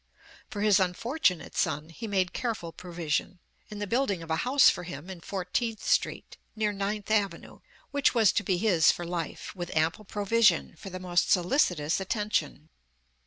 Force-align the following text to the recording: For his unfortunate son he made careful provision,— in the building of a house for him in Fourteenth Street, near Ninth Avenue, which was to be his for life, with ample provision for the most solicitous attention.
For 0.49 0.61
his 0.61 0.79
unfortunate 0.79 1.55
son 1.55 1.89
he 1.89 2.07
made 2.07 2.33
careful 2.33 2.71
provision,— 2.71 3.37
in 3.69 3.77
the 3.77 3.85
building 3.85 4.23
of 4.23 4.31
a 4.31 4.37
house 4.37 4.67
for 4.67 4.81
him 4.81 5.11
in 5.11 5.21
Fourteenth 5.21 5.83
Street, 5.87 6.37
near 6.55 6.71
Ninth 6.73 7.11
Avenue, 7.11 7.59
which 7.91 8.15
was 8.15 8.31
to 8.31 8.43
be 8.43 8.57
his 8.57 8.91
for 8.91 9.05
life, 9.05 9.55
with 9.55 9.69
ample 9.77 10.03
provision 10.05 10.75
for 10.75 10.89
the 10.89 10.99
most 10.99 11.29
solicitous 11.29 11.99
attention. 11.99 12.69